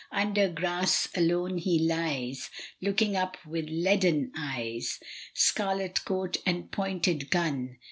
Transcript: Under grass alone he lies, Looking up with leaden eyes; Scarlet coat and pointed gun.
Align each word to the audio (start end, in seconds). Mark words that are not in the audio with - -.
Under 0.11 0.49
grass 0.49 1.07
alone 1.13 1.59
he 1.59 1.77
lies, 1.77 2.49
Looking 2.81 3.15
up 3.15 3.37
with 3.45 3.65
leaden 3.69 4.31
eyes; 4.35 4.99
Scarlet 5.35 6.03
coat 6.05 6.37
and 6.43 6.71
pointed 6.71 7.29
gun. 7.29 7.77